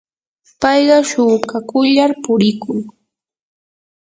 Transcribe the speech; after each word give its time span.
payqa 0.61 0.97
shuukakullar 1.09 2.11
purikun. 2.23 2.79